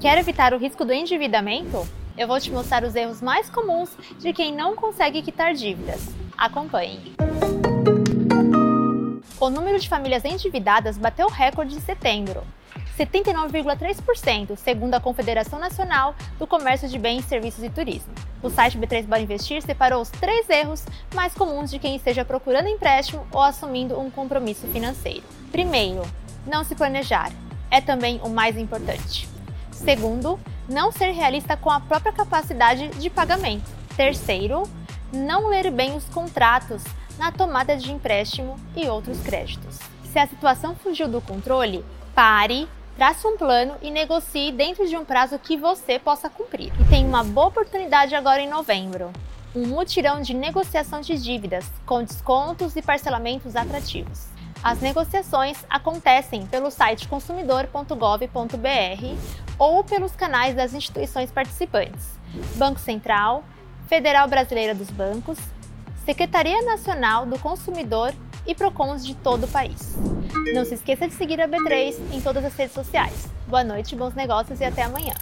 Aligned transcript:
Quer 0.00 0.16
evitar 0.16 0.54
o 0.54 0.56
risco 0.56 0.82
do 0.82 0.94
endividamento? 0.94 1.86
Eu 2.16 2.26
vou 2.26 2.40
te 2.40 2.50
mostrar 2.50 2.82
os 2.84 2.94
erros 2.94 3.20
mais 3.20 3.50
comuns 3.50 3.90
de 4.18 4.32
quem 4.32 4.50
não 4.50 4.74
consegue 4.74 5.20
quitar 5.20 5.52
dívidas. 5.52 6.08
Acompanhe! 6.38 7.14
O 9.38 9.50
número 9.50 9.78
de 9.78 9.90
famílias 9.90 10.24
endividadas 10.24 10.96
bateu 10.96 11.28
recorde 11.28 11.76
em 11.76 11.80
setembro. 11.80 12.42
79,3%, 12.98 14.56
segundo 14.56 14.94
a 14.94 15.00
Confederação 15.00 15.58
Nacional 15.58 16.14
do 16.38 16.46
Comércio 16.46 16.88
de 16.88 16.98
Bens, 16.98 17.26
Serviços 17.26 17.62
e 17.62 17.68
Turismo. 17.68 18.14
O 18.42 18.48
site 18.48 18.78
B3 18.78 19.04
Bora 19.04 19.20
Investir 19.20 19.60
separou 19.60 20.00
os 20.00 20.08
três 20.08 20.48
erros 20.48 20.82
mais 21.14 21.34
comuns 21.34 21.70
de 21.70 21.78
quem 21.78 21.94
esteja 21.94 22.24
procurando 22.24 22.68
empréstimo 22.68 23.26
ou 23.30 23.42
assumindo 23.42 24.00
um 24.00 24.10
compromisso 24.10 24.66
financeiro. 24.68 25.24
Primeiro, 25.52 26.00
não 26.46 26.64
se 26.64 26.74
planejar. 26.74 27.30
É 27.70 27.82
também 27.82 28.18
o 28.24 28.30
mais 28.30 28.56
importante. 28.56 29.28
Segundo, 29.84 30.38
não 30.68 30.92
ser 30.92 31.10
realista 31.12 31.56
com 31.56 31.70
a 31.70 31.80
própria 31.80 32.12
capacidade 32.12 32.88
de 32.88 33.08
pagamento. 33.08 33.64
Terceiro, 33.96 34.64
não 35.10 35.48
ler 35.48 35.70
bem 35.70 35.96
os 35.96 36.04
contratos 36.04 36.84
na 37.18 37.32
tomada 37.32 37.74
de 37.76 37.90
empréstimo 37.90 38.56
e 38.76 38.86
outros 38.88 39.18
créditos. 39.20 39.78
Se 40.04 40.18
a 40.18 40.26
situação 40.26 40.76
fugiu 40.76 41.08
do 41.08 41.22
controle, 41.22 41.82
pare, 42.14 42.68
trace 42.94 43.26
um 43.26 43.38
plano 43.38 43.74
e 43.80 43.90
negocie 43.90 44.52
dentro 44.52 44.86
de 44.86 44.98
um 44.98 45.04
prazo 45.04 45.38
que 45.38 45.56
você 45.56 45.98
possa 45.98 46.28
cumprir. 46.28 46.70
E 46.78 46.84
tem 46.84 47.06
uma 47.06 47.24
boa 47.24 47.46
oportunidade 47.46 48.14
agora 48.14 48.42
em 48.42 48.50
novembro. 48.50 49.10
Um 49.56 49.66
mutirão 49.66 50.20
de 50.20 50.34
negociação 50.34 51.00
de 51.00 51.16
dívidas, 51.16 51.64
com 51.86 52.04
descontos 52.04 52.76
e 52.76 52.82
parcelamentos 52.82 53.56
atrativos. 53.56 54.26
As 54.62 54.78
negociações 54.80 55.56
acontecem 55.70 56.44
pelo 56.44 56.70
site 56.70 57.08
consumidor.gov.br 57.08 59.49
ou 59.60 59.84
pelos 59.84 60.16
canais 60.16 60.56
das 60.56 60.72
instituições 60.72 61.30
participantes: 61.30 62.18
Banco 62.56 62.80
Central, 62.80 63.44
Federal 63.86 64.26
Brasileira 64.26 64.74
dos 64.74 64.90
Bancos, 64.90 65.38
Secretaria 66.04 66.62
Nacional 66.62 67.26
do 67.26 67.38
Consumidor 67.38 68.12
e 68.46 68.54
Procons 68.54 69.06
de 69.06 69.14
todo 69.14 69.44
o 69.44 69.48
país. 69.48 69.96
Não 70.54 70.64
se 70.64 70.74
esqueça 70.74 71.06
de 71.06 71.14
seguir 71.14 71.40
a 71.40 71.46
B3 71.46 71.94
em 72.10 72.20
todas 72.22 72.44
as 72.44 72.54
redes 72.54 72.72
sociais. 72.72 73.28
Boa 73.46 73.62
noite, 73.62 73.94
bons 73.94 74.14
negócios 74.14 74.60
e 74.60 74.64
até 74.64 74.82
amanhã. 74.82 75.14